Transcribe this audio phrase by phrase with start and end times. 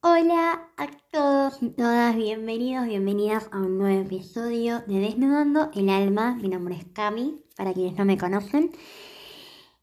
[0.00, 6.36] Hola a todos y todas, bienvenidos, bienvenidas a un nuevo episodio de Desnudando el Alma.
[6.40, 8.70] Mi nombre es Cami, para quienes no me conocen.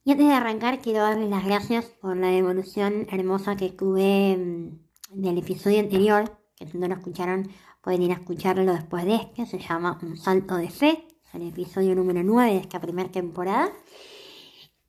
[0.06, 5.22] Y antes de arrancar, quiero darles las gracias por la devolución hermosa que tuve mm,
[5.22, 7.50] del episodio anterior, que si no lo escucharon,
[7.82, 9.46] pueden ir a escucharlo después de este.
[9.46, 13.70] Se llama Un Salto de Fe, es el episodio número 9 de esta primera temporada.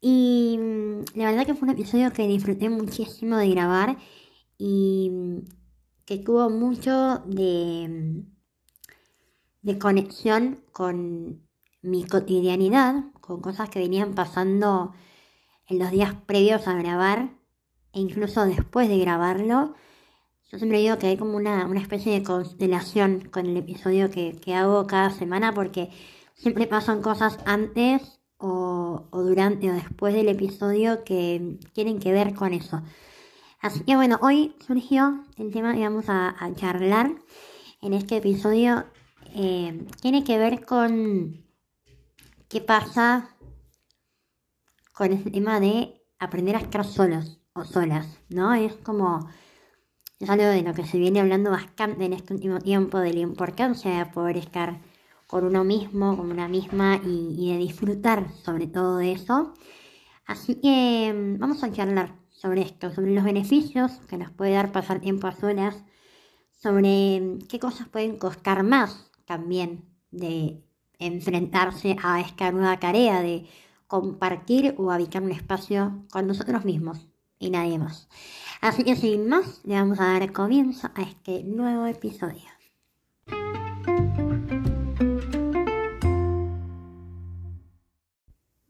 [0.00, 3.96] Y mm, la verdad que fue un episodio que disfruté muchísimo de grabar
[4.58, 5.42] y
[6.04, 8.24] que tuvo mucho de,
[9.62, 11.46] de conexión con
[11.82, 14.92] mi cotidianidad, con cosas que venían pasando
[15.68, 17.30] en los días previos a grabar
[17.92, 19.74] e incluso después de grabarlo.
[20.50, 24.54] Yo siempre digo que hay como una, especie de constelación con el episodio que, que,
[24.54, 25.90] hago cada semana porque
[26.34, 32.34] siempre pasan cosas antes o, o durante o después del episodio que tienen que ver
[32.34, 32.82] con eso.
[33.60, 37.12] Así que bueno, hoy surgió el tema que vamos a, charlar
[37.80, 38.84] en este episodio.
[39.34, 41.44] Eh, tiene que ver con
[42.48, 43.36] qué pasa
[44.92, 48.54] con ese tema de aprender a estar solos o solas, ¿no?
[48.54, 49.28] Es como,
[50.20, 53.20] es algo de lo que se viene hablando bastante en este último tiempo, de la
[53.20, 54.80] importancia de poder estar
[55.26, 59.54] con uno mismo, con una misma y, y de disfrutar sobre todo de eso.
[60.26, 64.70] Así que mm, vamos a charlar sobre esto, sobre los beneficios que nos puede dar
[64.70, 65.82] pasar tiempo a solas,
[66.50, 70.62] sobre qué cosas pueden costar más también de
[70.98, 73.46] enfrentarse a esta nueva tarea de
[73.86, 77.06] compartir o habitar un espacio con nosotros mismos
[77.38, 78.08] y nadie más.
[78.60, 82.44] Así que sin más, le vamos a dar comienzo a este nuevo episodio.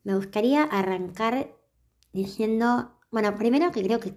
[0.04, 1.52] Me gustaría arrancar
[2.12, 4.14] diciendo bueno, primero que creo que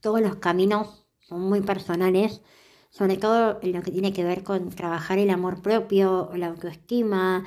[0.00, 2.42] todos los caminos son muy personales,
[2.90, 7.44] sobre todo en lo que tiene que ver con trabajar el amor propio, la autoestima,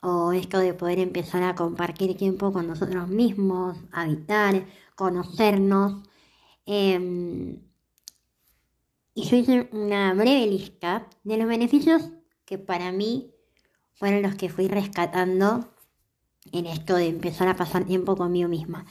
[0.00, 6.02] o esto de poder empezar a compartir tiempo con nosotros mismos, habitar, conocernos.
[6.66, 7.60] Em,
[9.14, 12.10] y yo hice una breve lista de los beneficios
[12.44, 13.34] que para mí
[13.94, 15.68] fueron los que fui rescatando
[16.52, 18.86] en esto de empezar a pasar tiempo conmigo misma.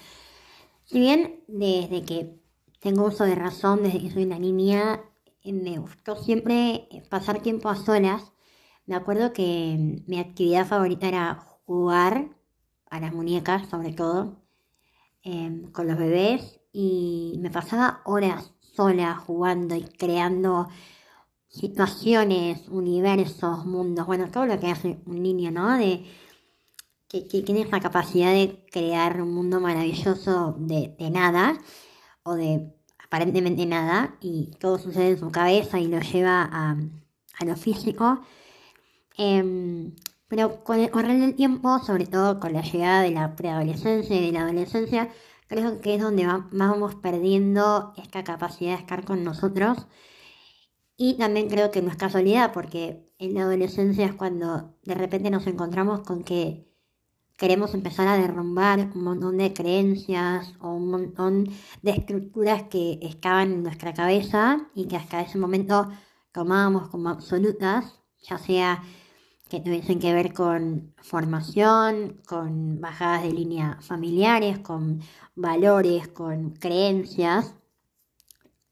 [0.87, 2.39] Si bien desde que
[2.79, 5.03] tengo uso de razón, desde que soy una niña,
[5.43, 8.31] me gustó siempre eh, pasar tiempo a solas.
[8.85, 12.29] Me acuerdo que mi actividad favorita era jugar
[12.89, 14.41] a las muñecas, sobre todo,
[15.23, 16.61] em, con los bebés.
[16.71, 20.69] Y me pasaba horas sola jugando y creando
[21.49, 25.77] situaciones, universos, mundos, bueno, todo lo que hace un niño, ¿no?
[25.77, 26.05] De
[27.07, 31.57] que, tiene esa capacidad de crear un mundo maravilloso de, nada
[32.23, 36.77] o de aparentemente nada y todo sucede en su cabeza y lo lleva a,
[37.45, 38.21] lo físico.
[39.17, 39.95] Em,
[40.27, 44.25] pero con el correr del tiempo, sobre todo con la llegada de la preadolescencia y
[44.27, 45.09] de la adolescencia,
[45.47, 49.87] creo que es donde vamos perdiendo esta capacidad de estar con nosotros.
[50.97, 55.29] Y también creo que no es casualidad, porque en la adolescencia es cuando de repente
[55.29, 56.67] nos encontramos con que
[57.37, 61.49] queremos empezar a derrumbar un montón de creencias o un montón
[61.83, 65.89] de estructuras que estaban en nuestra cabeza y que hasta ese momento
[66.31, 68.83] tomábamos como absolutas, ya sea
[69.49, 75.01] que tuviesen que ver con formación, con bajadas de línea familiares, con
[75.35, 77.55] valores, con creencias,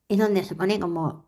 [0.09, 1.25] es donde se pone como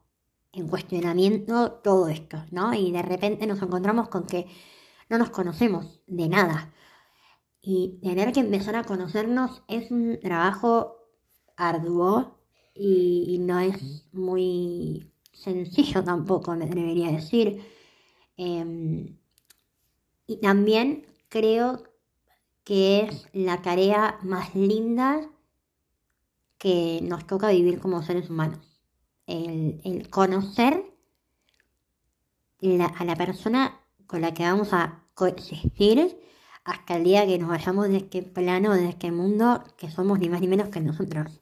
[0.51, 2.73] en cuestionamiento todo esto, ¿no?
[2.73, 4.47] Y de repente nos encontramos con que
[5.09, 6.73] no nos conocemos de nada.
[7.69, 10.95] Y tener que empezar a conocernos es un trabajo
[11.57, 12.37] arduo
[12.73, 17.61] y, no es muy sencillo tampoco, me debería decir.
[18.37, 19.17] Em,
[20.27, 21.83] y también creo
[22.63, 25.29] que es la tarea más linda
[26.57, 28.79] que nos toca vivir como seres humanos.
[29.25, 30.85] El, conocer
[32.97, 36.17] a la persona con la que vamos a coexistir
[36.67, 40.27] hasta el día que nos vayamos de este plano, de este mundo, que somos ni
[40.27, 41.39] más ni menos que nosotros.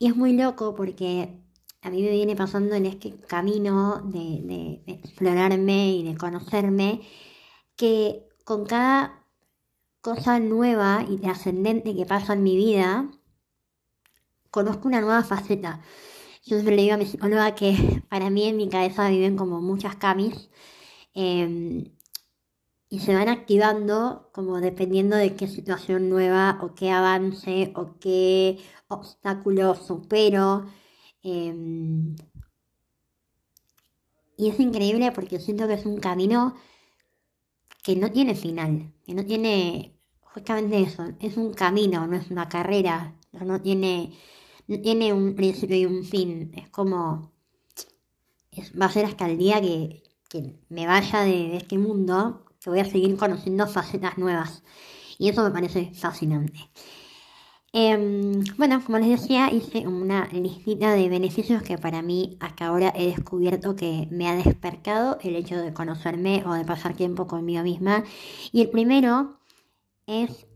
[0.00, 1.38] Y es muy loco porque
[1.80, 7.02] a mí me viene pasando en este camino de, explorarme y de conocerme,
[7.76, 9.24] que con cada
[10.00, 13.08] cosa nueva y trascendente que pasa en mi vida,
[14.50, 15.82] conozco una nueva faceta.
[16.44, 19.60] Yo siempre le digo a mi psicóloga que para mí en mi cabeza viven como
[19.60, 20.50] muchas camis.
[21.14, 21.84] Em,
[22.92, 28.58] y se van activando como dependiendo de qué situación nueva o qué avance o qué
[28.88, 30.66] obstáculo supero.
[31.22, 32.14] Em,
[34.36, 36.54] Y es increíble porque siento que es un camino
[37.82, 42.48] que no tiene final, que no tiene justamente eso, es un camino, no es una
[42.48, 44.12] carrera, no tiene,
[44.68, 47.32] no tiene un principio y un fin, es como,
[48.80, 50.02] va a ser hasta el día que,
[50.68, 54.62] me vaya de, este mundo, que voy a seguir conociendo facetas nuevas.
[55.18, 56.70] Y eso me parece fascinante.
[57.74, 62.92] Em, bueno, como les decía, hice una listita de beneficios que para mí hasta ahora
[62.94, 67.62] he descubierto que me ha despertado el hecho de conocerme o de pasar tiempo conmigo
[67.62, 68.04] misma.
[68.52, 69.38] Y el primero
[70.06, 70.46] es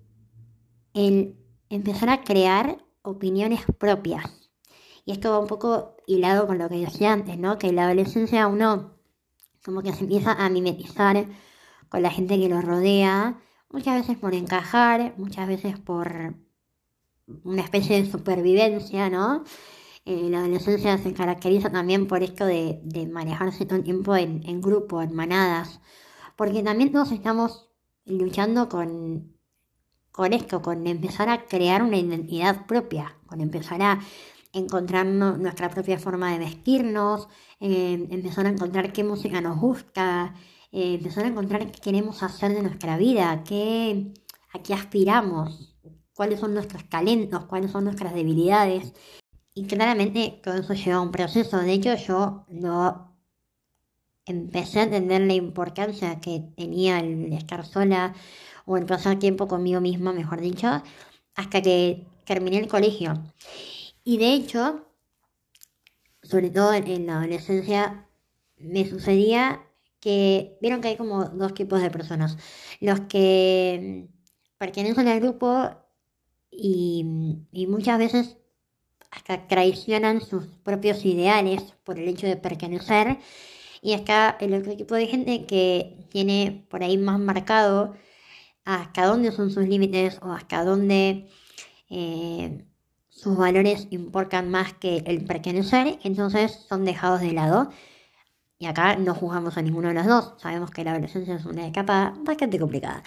[0.92, 1.36] el
[1.70, 4.50] empezar a crear opiniones propias.
[5.06, 7.58] Y esto va un poco hilado con lo que decía antes, ¿no?
[7.58, 8.96] Que en la adolescencia uno
[9.64, 11.26] como que se empieza a mimetizar
[11.88, 13.38] con la gente que lo rodea,
[13.70, 16.36] muchas veces por encajar, muchas veces por
[17.44, 19.44] una especie de supervivencia, ¿no?
[20.04, 22.80] Eh, la adolescencia se caracteriza también por esto de,
[23.10, 25.80] manejarse todo el tiempo en, en grupo, en manadas,
[26.36, 27.70] porque también todos estamos
[28.04, 29.36] luchando con,
[30.12, 34.00] con esto, con empezar a crear una identidad propia, con empezar a
[34.56, 37.28] encontrar nuestra propia forma de vestirnos,
[37.60, 40.34] eh, empezar a encontrar qué música nos gusta,
[40.72, 44.12] eh, empezar a encontrar qué queremos hacer de nuestra vida, qué,
[44.52, 45.76] a qué aspiramos,
[46.14, 48.94] cuáles son nuestros talentos, cuáles son nuestras debilidades.
[49.54, 51.58] Y claramente todo eso lleva a un proceso.
[51.58, 53.16] De hecho, yo no
[54.26, 58.14] empecé a entender la importancia que tenía el estar sola
[58.64, 60.82] o el pasar tiempo conmigo misma, mejor dicho,
[61.36, 63.14] hasta que terminé el colegio.
[64.08, 64.86] Y de hecho,
[66.22, 68.08] sobre todo en la adolescencia,
[68.56, 69.66] me sucedía
[69.98, 72.38] que vieron que hay como dos tipos de personas.
[72.78, 74.06] Los que
[74.58, 75.70] pertenecen al grupo
[76.52, 77.04] y,
[77.68, 78.36] muchas veces
[79.10, 83.18] hasta traicionan sus propios ideales por el hecho de pertenecer.
[83.82, 87.96] Y acá el otro tipo de gente que tiene por ahí más marcado
[88.64, 91.28] hasta dónde son sus límites o hasta dónde
[91.90, 92.64] eh,
[93.16, 97.70] sus valores importan más que el pertenecer, entonces son dejados de lado.
[98.58, 100.34] Y acá no juzgamos a ninguno de los dos.
[100.38, 103.02] Sabemos que la adolescencia es una etapa bastante complicada.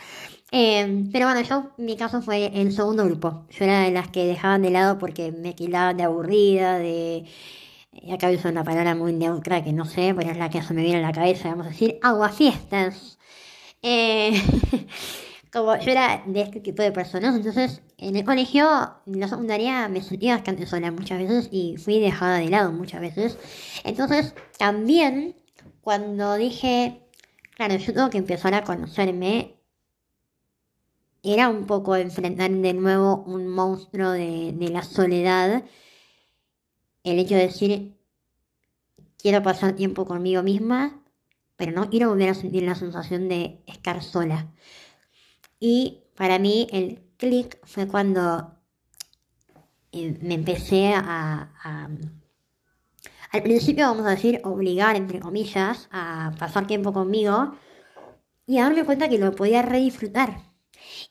[0.51, 3.45] Eh, pero bueno, yo, mi caso fue el segundo grupo.
[3.49, 7.25] Yo era de las que dejaban de lado porque me quitaban de aburrida, de...
[7.91, 10.73] Y acá uso una palabra muy neutra que no sé, pero es la que se
[10.73, 13.19] me viene a la cabeza, vamos a decir, aguafiestas.
[13.81, 14.33] Eh,
[15.51, 18.67] como yo era de este tipo de personas, entonces en el colegio,
[19.05, 23.01] en la secundaria, me sentía bastante sola muchas veces y fui dejada de lado muchas
[23.01, 23.37] veces.
[23.83, 25.35] Entonces, también
[25.81, 27.01] cuando dije,
[27.55, 29.59] claro, yo tengo que empezar a conocerme,
[31.23, 35.63] era un poco enfrentar de nuevo un monstruo de, la soledad.
[37.03, 37.97] El hecho de decir,
[39.17, 41.01] quiero pasar tiempo conmigo misma,
[41.57, 44.47] pero no quiero volver a sentir la sensación de estar sola.
[45.59, 48.55] Y para mí el clic fue cuando
[49.91, 51.89] eh, me empecé a
[53.31, 57.53] al principio, vamos a decir, obligar, entre comillas, a pasar tiempo conmigo
[58.47, 60.41] y a darme cuenta que lo podía redisfrutar.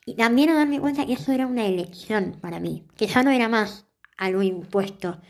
[0.04, 3.30] Y también a darme cuenta que eso era una elección para mí, que ya no
[3.30, 3.86] era más
[4.16, 5.20] algo impuesto,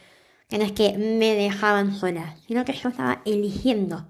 [0.48, 4.08] que no es que me dejaban sola, sino que yo estaba eligiendo.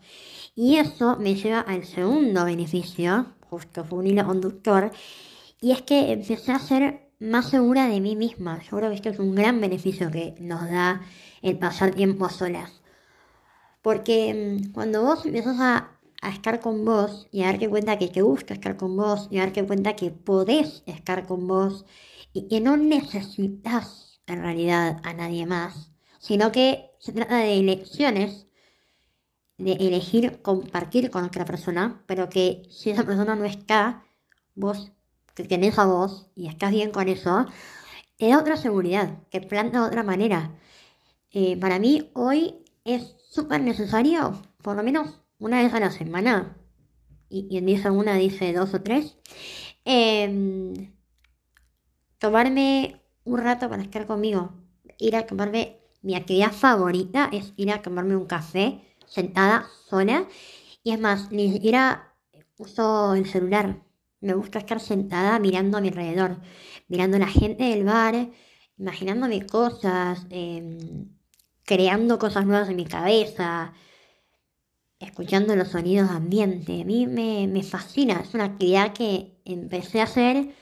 [0.55, 4.91] Y eso me lleva al segundo beneficio, justo fue un hilo conductor,
[5.61, 8.61] y es que empecé a ser más segura de mí misma.
[8.63, 11.03] Yo creo que esto es un gran beneficio que nos da
[11.43, 12.81] el pasar tiempo a solas.
[13.83, 15.95] Porque mm, cuando vos empiezas a,
[16.33, 19.43] estar con vos y a darte cuenta que te gusta estar con vos y a
[19.43, 21.87] darte cuenta que podés estar con vos
[22.33, 28.48] y que no necesitas en realidad a nadie más, sino que se trata de elecciones,
[29.59, 34.05] de elegir compartir con otra persona, pero que si esa persona no está,
[34.55, 34.93] vos
[35.35, 37.47] que tenés a vos y estás bien con eso,
[38.17, 40.53] te da otra seguridad, te planta de otra manera.
[41.33, 46.57] Eh, para mí hoy es súper necesario, por lo menos una vez a la semana,
[47.29, 49.17] y quien dice una dice dos o tres,
[49.85, 50.93] em,
[52.19, 54.53] tomarme un rato para estar conmigo,
[54.99, 60.27] ir a tomarme, mi actividad favorita es ir a tomarme un café sentada sola,
[60.83, 62.15] y es más, ni siquiera
[62.59, 63.83] uso el celular,
[64.21, 66.41] me gusta estar sentada mirando a mi alrededor,
[66.89, 68.31] mirando a la gente del bar,
[68.79, 70.79] imaginándome cosas, em,
[71.65, 73.75] creando cosas nuevas en mi cabeza,
[74.99, 76.83] escuchando los sonidos ambiente.
[76.83, 80.55] A mí me, fascina, es una actividad que empecé a hacer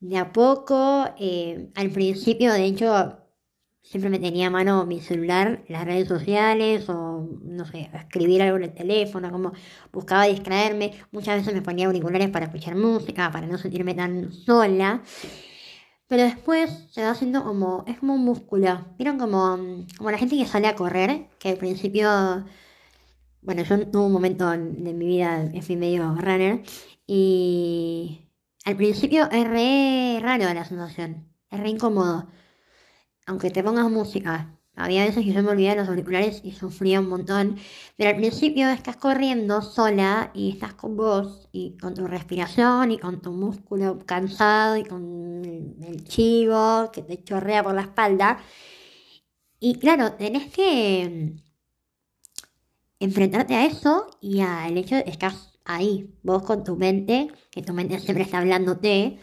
[0.00, 1.06] de a poco.
[1.18, 3.18] Eh, al principio, de hecho,
[3.88, 8.56] siempre me tenía a mano mi celular, las redes sociales o, no sé, escribir algo
[8.56, 9.52] en el teléfono, como
[9.92, 10.92] buscaba distraerme.
[11.12, 15.02] Muchas veces me ponía auriculares para escuchar música, para no sentirme tan sola.
[16.08, 18.84] Pero después se va haciendo como, es como un músculo.
[18.98, 21.28] ¿Vieron como, como la gente que sale a correr?
[21.38, 22.44] Que al principio,
[23.42, 24.58] bueno, yo tuve un momento de
[24.94, 26.62] mi vida, fui medio runner.
[27.06, 28.30] Y
[28.64, 32.28] al principio es re raro la sensación, es re incómodo
[33.26, 37.08] aunque te pongas música, había veces que yo me olvidaba los auriculares y sufría un
[37.08, 37.56] montón.
[37.96, 42.98] Pero al principio estás corriendo sola y estás con vos y con tu respiración y
[42.98, 45.42] con tu músculo cansado y con
[45.82, 48.38] el chivo que te chorrea por la espalda.
[49.58, 51.36] Y claro, tenés que
[53.00, 57.62] enfrentarte a eso y al hecho de que estás ahí, vos con tu mente, que
[57.62, 59.18] tu mente siempre está hablándote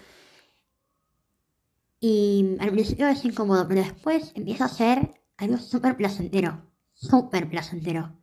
[2.05, 6.69] y al principio es incómodo, pero después empieza a ser algo súper placentero.
[6.91, 8.19] Súper placentero.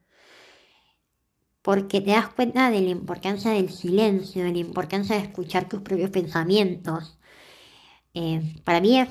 [1.62, 5.80] Porque te das cuenta de la importancia del silencio, de la importancia de escuchar tus
[5.80, 7.18] propios pensamientos.
[8.12, 9.08] Eh, para mí es,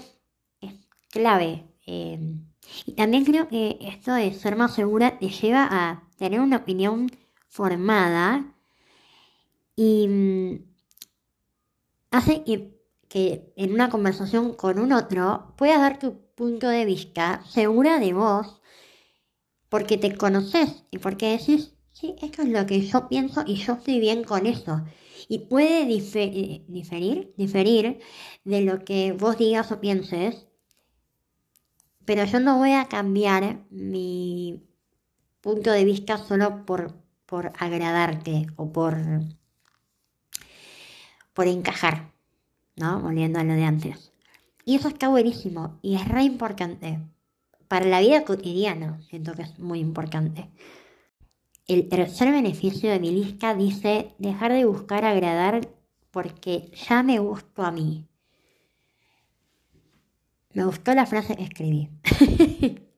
[1.09, 1.65] clave.
[1.87, 2.19] Eh,
[2.85, 7.09] y también creo que esto de ser más segura te lleva a tener una opinión
[7.47, 8.53] formada
[9.75, 10.59] y mm,
[12.11, 12.78] hace que
[13.09, 18.13] que en una conversación con un otro puedas dar tu punto de vista segura de
[18.13, 18.61] vos,
[19.67, 23.73] porque te conoces y porque decís, sí, esto es lo que yo pienso y yo
[23.73, 24.83] estoy bien con eso.
[25.27, 27.99] Y puede eh, diferir, diferir
[28.45, 30.47] de lo que vos digas o pienses,
[32.05, 34.63] pero yo no voy a cambiar mi
[35.41, 38.97] punto de vista solo por, por agradarte o por,
[41.33, 42.18] por encajar.
[42.79, 43.01] ¿No?
[43.01, 44.11] Volviendo a lo de antes.
[44.65, 46.99] Y eso está buenísimo y es re importante.
[47.67, 50.49] Para la vida cotidiana, siento que es muy importante.
[51.67, 55.69] El tercer beneficio de mi lista dice dejar de buscar agradar
[56.09, 58.07] porque ya me gustó a mí.
[60.53, 61.89] Me gustó la frase que escribí.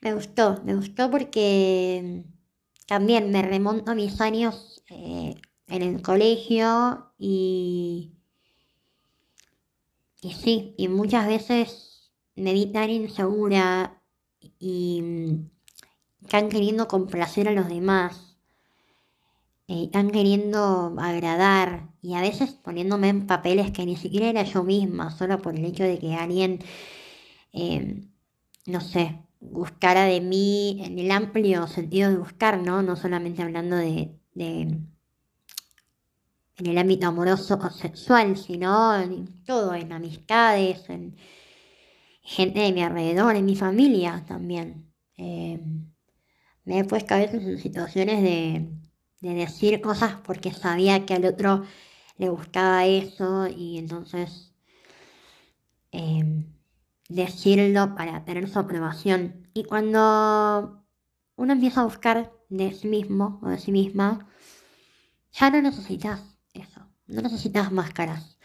[0.00, 2.24] me gustó, me gustó porque
[2.86, 5.34] también me remonto a mis años eh,
[5.66, 8.13] en el colegio y
[10.24, 14.02] y sí, y muchas veces me vi tan insegura
[14.58, 15.02] y
[16.30, 18.38] tan queriendo complacer a los demás,
[19.66, 24.62] y tan queriendo agradar y a veces poniéndome en papeles que ni siquiera era yo
[24.62, 26.60] misma, solo por el hecho de que alguien,
[27.52, 28.02] eh,
[28.66, 32.82] no sé, gustara de mí en el amplio sentido de buscar, ¿no?
[32.82, 34.18] No solamente hablando de
[36.56, 41.16] en el ámbito amoroso o sexual, sino en todo, en amistades, en
[42.22, 44.92] gente de mi alrededor, en mi familia también.
[45.16, 45.60] Eh,
[46.64, 48.70] me he puesto a veces en situaciones de,
[49.20, 51.64] decir cosas porque sabía que al otro
[52.18, 54.52] le gustaba eso y entonces
[55.92, 56.44] eh,
[57.08, 59.48] decirlo para tener su aprobación.
[59.54, 60.84] Y cuando
[61.36, 64.28] uno empieza a buscar de sí mismo o de sí misma,
[65.32, 66.33] ya no necesitas
[67.06, 68.38] no necesitas máscaras.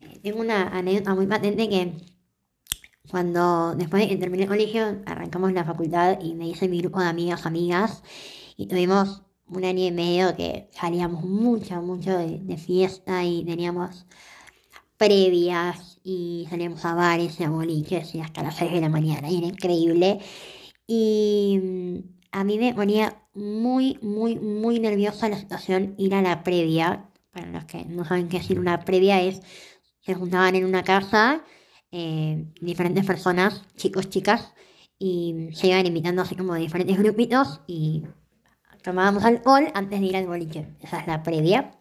[0.00, 1.92] Eh, tengo una anécdota muy patente que
[3.10, 7.00] cuando después de que terminé el colegio arrancamos la facultad y me hice mi grupo
[7.00, 8.02] de amigas, amigas
[8.56, 14.06] y tuvimos un año y medio que salíamos mucho, mucho de, fiesta y teníamos
[14.96, 19.28] previas y salíamos a bares y a boliches y hasta las 6 de la mañana
[19.30, 20.20] y era increíble
[20.86, 21.98] y mm,
[22.32, 27.46] a mí me ponía muy, muy, muy nerviosa la situación ir a la previa para
[27.46, 29.40] los que no saben qué decir una previa, es
[30.00, 31.44] se juntaban en una casa
[31.90, 34.52] eh, diferentes personas, chicos, chicas,
[34.98, 38.04] y se iban invitando así como diferentes grupitos y
[38.82, 40.68] tomábamos alcohol antes de ir al boliche.
[40.80, 41.78] Esa es la previa.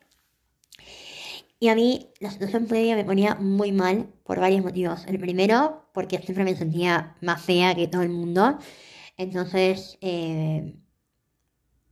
[1.59, 5.05] Y a mí la situación previa me ponía muy mal por varios motivos.
[5.07, 8.57] El primero, porque siempre me sentía más fea que todo el mundo.
[9.17, 10.75] Entonces, eh,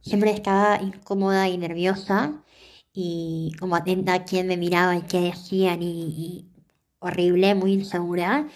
[0.02, 2.44] siempre estaba incómoda y nerviosa
[2.94, 6.46] y como atenta a quién me miraba y qué decían y,
[7.00, 8.48] horrible, muy insegura.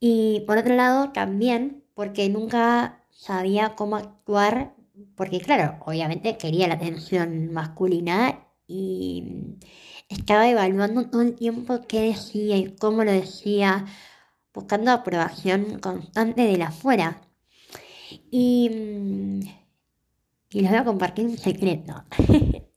[0.00, 4.74] Y por otro lado también porque nunca sabía cómo actuar,
[5.16, 9.56] porque claro, obviamente quería la atención masculina y
[10.08, 13.86] estaba evaluando todo el tiempo qué decía y cómo lo decía,
[14.54, 17.20] buscando aprobación constante de la afuera.
[18.30, 18.70] Y,
[20.50, 22.04] y les voy a compartir un secreto.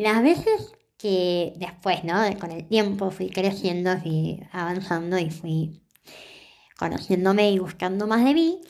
[0.00, 2.14] Las veces que después, ¿no?
[2.38, 5.82] Con el tiempo fui creciendo, fui avanzando y fui
[6.78, 8.62] conociéndome y buscando más de mí.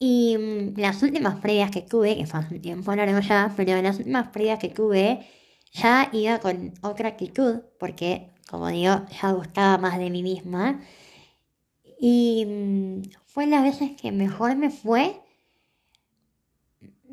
[0.00, 3.80] Y mm, las últimas previas que tuve, que fue hace un tiempo largo ya, pero
[3.80, 5.24] las últimas previas que tuve
[5.70, 10.80] ya iba con otra actitud, porque, como digo, ya gustaba más de mí misma.
[12.00, 15.20] Y mm, fue las veces que mejor me fue,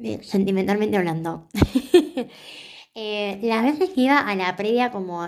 [0.02, 1.50] eh, sentimentalmente hablando.
[2.96, 5.26] Eh, las veces que iba a la previa como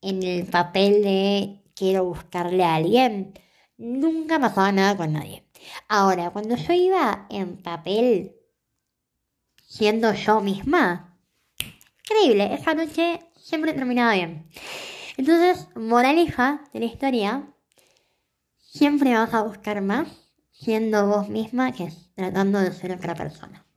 [0.00, 3.34] en el papel de quiero buscarle a alguien,
[3.76, 5.44] nunca pasaba nada con nadie.
[5.88, 8.34] Ahora, cuando yo iba en papel
[9.66, 11.18] siendo yo misma,
[12.00, 14.50] increíble, esa noche siempre terminaba bien.
[15.16, 17.54] Entonces, moraleja de la historia,
[18.56, 20.08] siempre vas a buscar más
[20.50, 23.67] siendo vos misma que tratando de ser otra persona.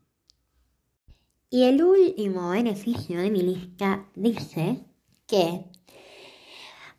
[1.54, 4.86] Y el último beneficio de mi lista dice
[5.28, 5.66] que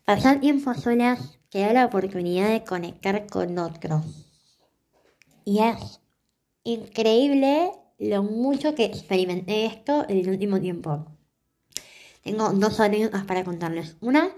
[0.04, 4.04] pasar tiempo solas te da la oportunidad de conectar con otros.
[5.46, 6.02] Y es
[6.64, 11.06] increíble lo mucho que experimenté esto en el último tiempo.
[12.22, 13.96] Tengo dos anécdotas para contarles.
[14.02, 14.32] Una,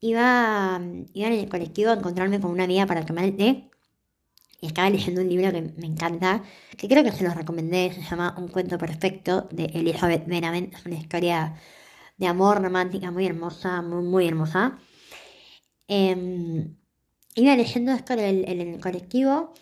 [0.00, 0.80] iba,
[1.12, 3.70] iba en el colectivo a encontrarme con una amiga para tomar el té.
[4.60, 6.42] Y estaba leyendo un libro que me encanta,
[6.76, 10.74] que creo que se los recomendé, se llama Un cuento perfecto de Elizabeth Benavent.
[10.74, 11.54] Es una historia
[12.16, 14.78] de amor romántica muy hermosa, muy, muy hermosa.
[15.88, 16.76] Em,
[17.34, 19.52] iba leyendo esto en el, colectivo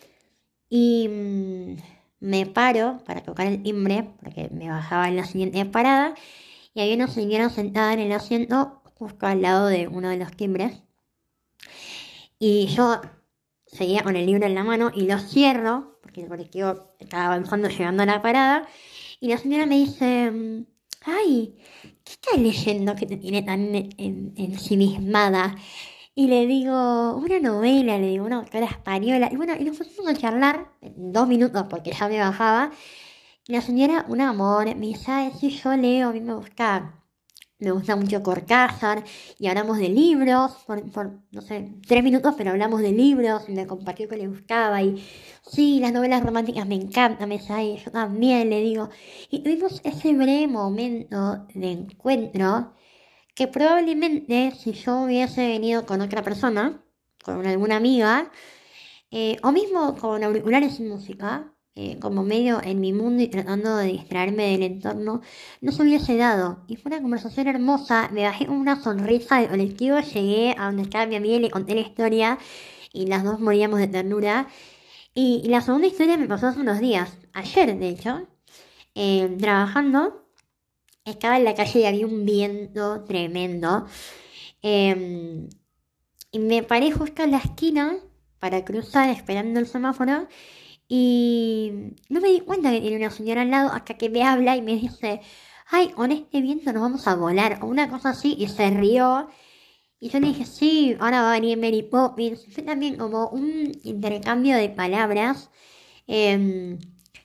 [0.68, 1.76] y mm,
[2.20, 6.14] me paro para tocar el timbre, porque me bajaba en la siguiente parada,
[6.74, 10.32] y había una señora sentada en el asiento justo al lado de uno de los
[10.36, 10.82] timbres.
[12.38, 13.00] Y yo
[13.74, 17.68] seguía con el libro en la mano y lo cierro, porque el colectivo estaba avanzando
[17.68, 18.68] llegando a la parada,
[19.20, 20.66] y la señora me dice, mm,
[21.06, 21.56] ay,
[22.04, 23.74] ¿qué estás leyendo que te tiene tan
[24.36, 25.56] ensimismada?
[26.14, 29.28] Y le digo, una novela, le digo, una autora española.
[29.32, 32.70] Y bueno, y nos pusimos a charlar dos minutos porque ya me bajaba.
[33.48, 37.03] Y la señora, un amor, me dice, sí, yo leo, a mí me gusta,
[37.64, 39.04] me gusta mucho Cortázar.
[39.38, 43.48] Y hablamos de libros, por, no sé, tres minutos, pero hablamos de libros.
[43.48, 44.82] Y me compartió que le gustaba.
[44.82, 45.04] Y
[45.42, 48.90] sí, las novelas románticas me encantan, me ay, yo también, le digo.
[49.30, 52.74] Y tuvimos ese breve momento de encuentro
[53.34, 56.84] que probablemente si yo hubiese venido con otra persona,
[57.24, 58.30] con alguna amiga,
[59.10, 63.76] eh, o mismo con auriculares y música, eh, como medio en mi mundo y tratando
[63.76, 65.22] de distraerme del entorno,
[65.60, 66.64] no se hubiese dado.
[66.68, 71.06] Y fue una conversación hermosa, me bajé una sonrisa del colectivo, llegué a donde estaba
[71.06, 72.38] mi amiga y le conté la historia
[72.92, 74.48] y las dos moríamos de ternura.
[75.14, 78.28] Y, la segunda historia me pasó hace unos días, ayer de hecho,
[78.94, 80.24] eh, trabajando
[81.04, 83.86] estaba en la calle y había un viento tremendo.
[84.62, 85.48] Em,
[86.32, 87.96] y me paré justo en la esquina
[88.38, 90.28] para cruzar esperando el semáforo.
[90.88, 94.56] Y no me di cuenta que tiene una señora al lado hasta que me habla
[94.56, 95.20] y me dice,
[95.68, 97.58] ay, con este viento nos vamos a volar.
[97.62, 98.36] O una cosa así.
[98.38, 99.28] Y se rió.
[100.00, 102.46] Y yo le dije, sí, ahora va a venir Mary Poppins.
[102.52, 105.50] Fue también como un intercambio de palabras.
[106.06, 106.78] Em,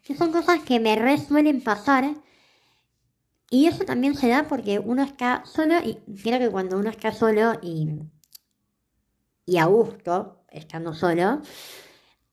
[0.03, 2.15] que son cosas que me resuelen pasar
[3.51, 7.11] y eso también se da porque uno está solo y creo que cuando uno está
[7.11, 7.99] solo y,
[9.45, 11.41] y a gusto, estando solo,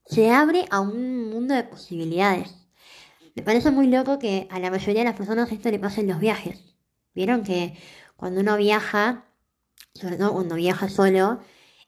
[0.07, 2.55] se abre a un mundo de posibilidades.
[3.35, 6.09] Me parece muy loco que a la mayoría de las personas esto le pasa en
[6.09, 6.77] los viajes.
[7.15, 7.79] Vieron que
[8.17, 9.27] cuando uno viaja,
[9.95, 11.41] sobre todo cuando viaja solo,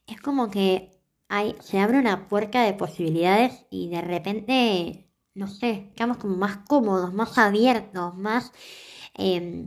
[0.06, 5.88] es como que hay, se abre una puerta de posibilidades y de repente, no sé,
[5.90, 8.52] estamos como más cómodos, más abiertos, más
[9.18, 9.66] Em,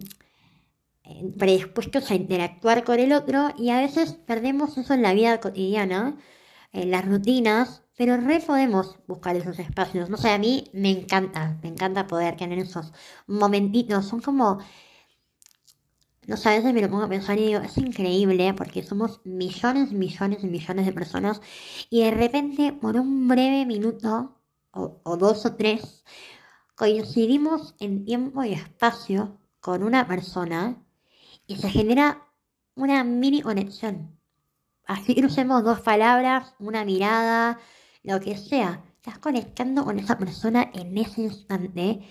[1.38, 6.18] predispuestos a interactuar con el otro y a veces perdemos eso en la vida cotidiana,
[6.72, 10.10] en las rutinas, pero re podemos buscar esos espacios.
[10.10, 12.94] No sé, a mí me encanta, me encanta poder tener esos
[13.28, 14.60] momentitos, son como...
[16.28, 19.22] No sé, a veces me lo pongo a pensar y digo, es increíble porque somos
[19.26, 21.42] millones, millones y millones de personas
[21.90, 24.40] y de repente por un breve minuto
[24.72, 26.04] o, o dos o tres
[26.76, 30.84] coincidimos en tiempo y espacio con una persona
[31.48, 32.28] y se genera
[32.76, 34.20] una mini conexión.
[34.86, 37.60] Así crucemos dos palabras, una mirada,
[38.04, 38.84] lo que sea.
[38.98, 42.02] Estás conectando con esa persona en ese instante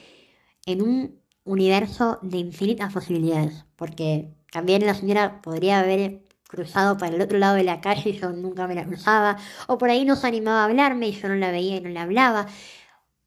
[0.67, 3.65] en un universo de infinitas posibilidades.
[3.77, 8.19] Porque también la señora podría haber cruzado para el otro lado de la calle y
[8.19, 9.39] yo nunca me la cruzaba.
[9.69, 11.91] O por ahí no se animaba a hablarme y yo no la veía y no
[11.91, 12.47] le hablaba.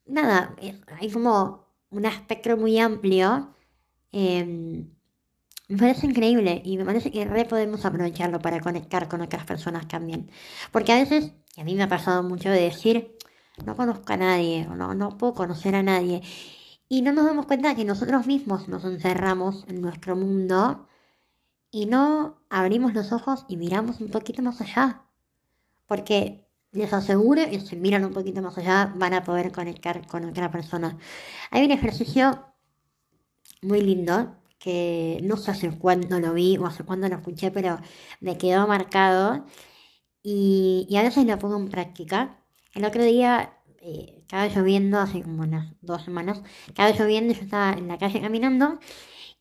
[0.06, 0.56] Nada,
[1.00, 3.54] hay como un espectro muy amplio
[4.14, 4.92] Em,
[5.68, 9.88] me parece increíble y me parece que re podemos aprovecharlo para conectar con otras personas
[9.88, 10.30] también.
[10.72, 13.16] Porque a veces y a mí me ha pasado mucho de decir,
[13.66, 16.22] no conozco a nadie, o no, no puedo conocer a nadie.
[16.90, 20.88] Y no nos damos cuenta que nosotros mismos nos encerramos en nuestro mundo
[21.72, 25.04] y no abrimos los ojos y miramos un poquito más allá.
[25.88, 30.26] Porque les aseguro que si miran un poquito más allá van a poder conectar con
[30.26, 30.98] otra persona.
[31.52, 32.46] Hay un ejercicio
[33.62, 37.80] muy lindo que no sé hace cuándo lo vi o hace cuándo lo escuché, pero
[38.22, 39.46] me quedó marcado
[40.24, 42.40] y, a veces lo pongo en práctica.
[42.74, 47.74] El otro día eh, estaba lloviendo, hace como unas dos semanas, estaba lloviendo yo estaba
[47.74, 48.80] en la calle caminando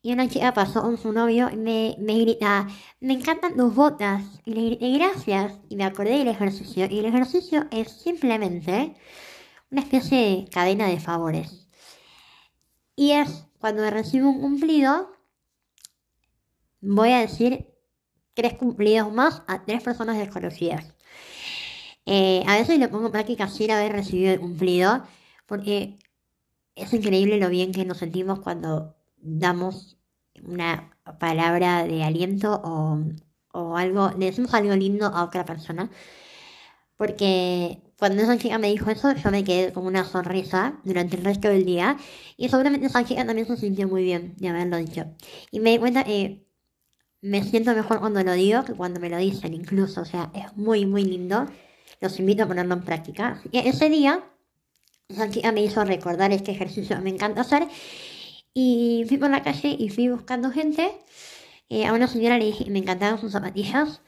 [0.04, 2.66] y una chica pasó con su novio y me, me grita,
[2.98, 4.24] me encantan tus botas.
[4.44, 5.60] Y le grité, gracias.
[5.68, 6.86] Y me acordé del ejercicio.
[6.90, 8.96] Y el ejercicio es simplemente
[9.70, 11.68] una especie de cadena de favores.
[12.96, 15.12] Y es cuando recibo un cumplido,
[16.80, 17.71] voy a decir
[18.34, 20.94] tres cumplidos más a tres personas desconocidas.
[22.06, 25.04] Eh, a veces lo pongo en práctica sin haber recibido el cumplido,
[25.46, 25.98] porque
[26.74, 29.96] es increíble lo bien que nos sentimos cuando damos
[30.42, 32.98] una palabra de aliento o,
[33.52, 35.90] o algo, le decimos algo lindo a otra persona.
[36.96, 41.24] Porque cuando esa chica me dijo eso, yo me quedé con una sonrisa durante el
[41.24, 41.96] resto del día.
[42.36, 45.06] Y seguramente esa chica también se sintió muy bien de haberlo dicho.
[45.50, 46.44] Y me di cuenta que
[47.22, 50.02] me siento mejor cuando lo digo que cuando me lo dicen, incluso.
[50.02, 51.46] O sea, es muy, muy lindo.
[52.00, 53.40] Los invito a ponerlo en práctica.
[53.50, 54.22] Y ese día,
[55.30, 57.68] chica me hizo recordar este ejercicio me encanta hacer.
[58.54, 60.92] Y fui por la calle y fui buscando gente.
[61.68, 64.02] Eh, a una señora le dije me encantaban sus zapatillas.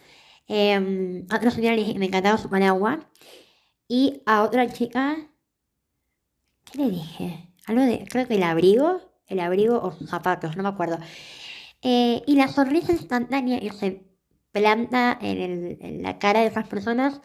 [0.48, 2.98] Eh, a otra señora le dije me encantaba su paraguas.
[3.88, 5.16] Y a otra chica,
[6.64, 7.48] ¿qué le dije?
[7.66, 10.98] Algo de, creo que el abrigo, el abrigo o sus zapatos, no me acuerdo.
[11.84, 14.02] Eh, y la sonrisa instantánea que se
[14.52, 17.20] planta en, el, la cara de esas personas,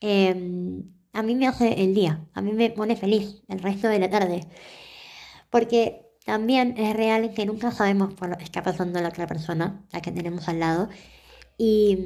[0.00, 3.98] eh, a mí me hace el día, a mí me pone feliz el resto de
[3.98, 4.46] la tarde.
[5.50, 9.84] Porque también es real que nunca sabemos por lo que está pasando la otra persona,
[9.92, 10.88] la que tenemos al lado.
[11.58, 11.98] Y,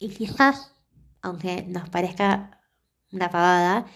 [0.00, 0.74] y quizás,
[1.22, 2.60] aunque nos parezca
[3.12, 3.86] una pavada,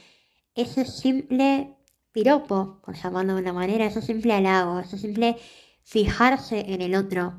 [0.54, 1.76] ese simple
[2.12, 5.36] piropo, por llamarlo de una manera, ese simple halago, ese simple
[5.85, 7.35] fijarse en el otro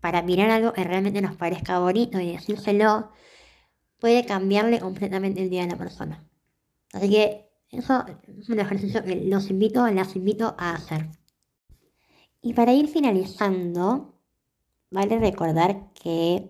[0.00, 3.10] para mirar algo que realmente nos parezca bonito y decírselo,
[3.98, 6.24] puede cambiarle completamente el día de la persona.
[6.92, 8.04] Así que eso
[8.38, 11.08] es un ejercicio que los invito, las invito a hacer.
[12.40, 14.14] Y para ir finalizando,
[14.90, 16.48] vale recordar que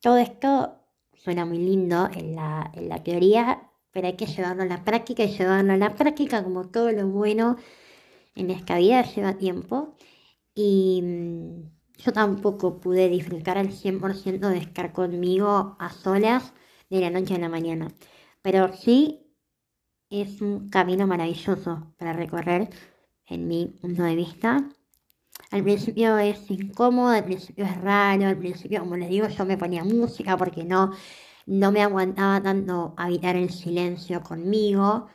[0.00, 0.76] todo esto
[1.14, 5.22] suena muy lindo en la, en la teoría, pero hay que llevarlo a la práctica
[5.22, 7.56] y llevarlo a la práctica como todo lo bueno
[8.34, 9.96] en esta vida lleva tiempo.
[10.54, 11.62] Y mm,
[11.98, 16.52] yo tampoco pude disfrutar al 100% de estar conmigo a solas
[16.90, 17.88] de la noche a la mañana.
[18.42, 19.22] Pero sí
[20.10, 22.68] es un camino maravilloso para recorrer
[23.26, 24.68] en mi punto de vista.
[25.50, 29.58] Al principio es incómodo, al principio es raro, al principio, como les digo, yo me
[29.58, 30.92] ponía música porque no,
[31.46, 35.08] no me aguantaba tanto habitar el silencio conmigo.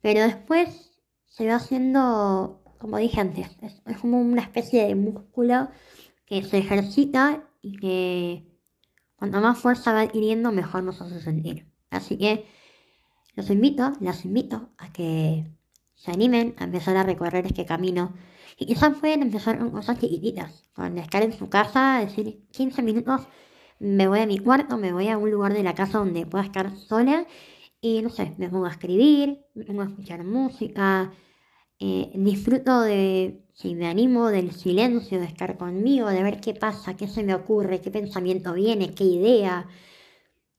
[0.00, 0.97] Pero después
[1.38, 5.68] se va haciendo, como dije antes, es, es como una especie de músculo
[6.26, 8.44] que se ejercita y que
[9.14, 11.70] cuanto más fuerza va adquiriendo, mejor nos hace sentir.
[11.90, 12.44] Así que
[13.36, 15.46] los invito, las invito a que
[15.94, 18.14] se animen a empezar a recorrer este camino.
[18.56, 23.28] Y quizás pueden empezar con cosas chiquititas, con estar en su casa, decir 15 minutos,
[23.78, 26.42] me voy a mi cuarto, me voy a un lugar de la casa donde pueda
[26.42, 27.28] estar sola
[27.80, 31.12] y no sé, me pongo a escribir, me pongo a escuchar música,
[31.80, 36.96] eh, disfruto de, si me animo, del silencio, de estar conmigo, de ver qué pasa,
[36.96, 39.68] qué se me ocurre, qué pensamiento viene, qué idea,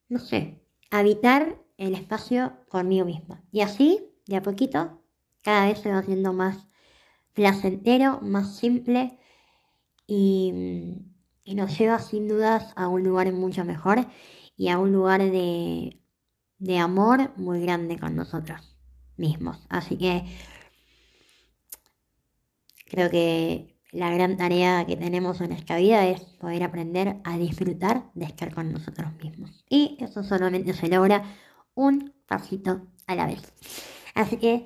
[0.08, 3.44] no sé, habitar el espacio conmigo misma.
[3.52, 5.02] Y así, de a poquito,
[5.44, 6.68] cada vez se va haciendo más
[7.34, 9.18] placentero, más simple
[10.08, 11.04] y,
[11.44, 14.08] y nos lleva sin dudas a un lugar mucho mejor
[14.56, 16.00] y a un lugar de,
[16.58, 18.78] de amor muy grande con nosotros
[19.16, 19.66] mismos.
[19.70, 20.26] Así que
[22.89, 28.12] creo que la gran tarea que tenemos en esta vida es poder aprender a disfrutar
[28.13, 29.63] de estar con nosotros mismos.
[29.69, 31.23] Y eso solamente se logra
[31.73, 33.54] un pasito a la vez.
[34.13, 34.63] Así que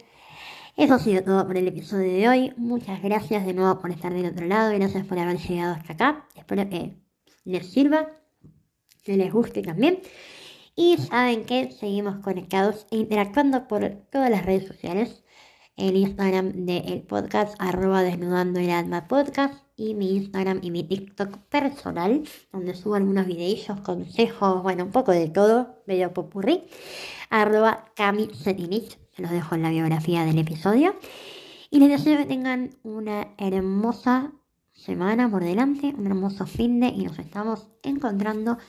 [0.76, 2.54] eso ha sido todo por el episodio de hoy.
[2.58, 4.74] Muchas gracias de nuevo por estar del otro lado.
[4.74, 6.28] Gracias por haber llegado hasta acá.
[6.36, 6.98] Espero que
[7.46, 8.10] les sirva,
[9.04, 10.00] que les guste también.
[10.76, 15.23] Y saben que seguimos conectados e interactuando por todas las redes sociales.
[15.76, 19.56] El Instagram del podcast, arroba desnudando el alma podcast.
[19.76, 25.12] y mi Instagram y mi TikTok personal, donde subo algunos videillos, consejos, bueno, un poco
[25.12, 26.66] de todo, medio popurrí,
[27.32, 28.54] arroba Cami se
[29.18, 30.96] los dejo en la biografía del episodio.
[31.72, 34.32] Y les deseo que tengan una hermosa
[34.74, 38.60] semana por delante, un hermoso fin de y nos estamos encontrando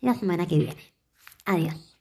[0.00, 0.94] la semana que viene.
[1.44, 1.93] Adiós.